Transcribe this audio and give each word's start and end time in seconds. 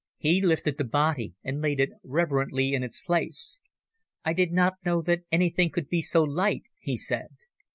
He 0.17 0.41
lifted 0.41 0.79
the 0.79 0.83
body 0.83 1.35
and 1.43 1.61
laid 1.61 1.79
it 1.79 1.91
reverently 2.03 2.73
in 2.73 2.81
its 2.81 2.99
place. 2.99 3.59
"I 4.25 4.33
did 4.33 4.51
not 4.51 4.83
know 4.83 5.03
that 5.03 5.25
anything 5.31 5.69
could 5.69 5.89
be 5.89 6.01
so 6.01 6.23
light," 6.23 6.63
he 6.79 6.97
said. 6.97 7.27